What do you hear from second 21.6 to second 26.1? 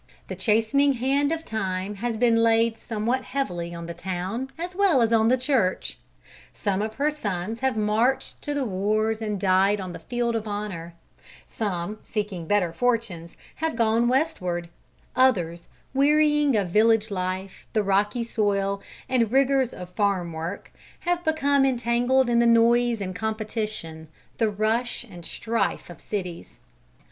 entangled in the noise and competition, the rush and strife, of